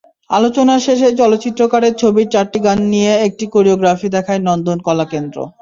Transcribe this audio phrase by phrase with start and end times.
[0.29, 5.37] আলোচনা শেষে চলচ্চিত্রকারের ছবির চারটি গান নিয়ে একটি কোরিওগ্রাফি দেখায় নন্দন কলাকেন্দ্র।